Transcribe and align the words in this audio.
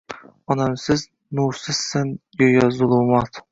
Onamsiz 0.55 1.03
nursizsan 1.41 2.11
guyo 2.43 2.67
zulumot 2.81 3.43